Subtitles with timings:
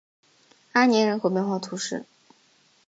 [0.71, 2.07] 阿年人口变化图示